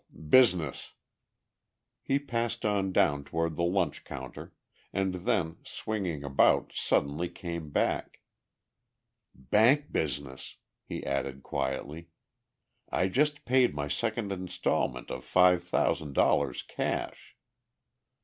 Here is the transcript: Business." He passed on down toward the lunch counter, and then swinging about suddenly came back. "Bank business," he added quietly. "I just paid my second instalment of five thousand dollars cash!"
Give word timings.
Business." 0.31 0.93
He 2.01 2.17
passed 2.17 2.65
on 2.65 2.91
down 2.91 3.23
toward 3.23 3.55
the 3.55 3.61
lunch 3.63 4.03
counter, 4.03 4.51
and 4.91 5.13
then 5.13 5.57
swinging 5.63 6.23
about 6.23 6.71
suddenly 6.73 7.29
came 7.29 7.69
back. 7.69 8.19
"Bank 9.35 9.91
business," 9.91 10.55
he 10.87 11.05
added 11.05 11.43
quietly. 11.43 12.07
"I 12.89 13.09
just 13.09 13.45
paid 13.45 13.75
my 13.75 13.87
second 13.89 14.31
instalment 14.31 15.11
of 15.11 15.23
five 15.23 15.63
thousand 15.63 16.13
dollars 16.13 16.63
cash!" 16.63 17.35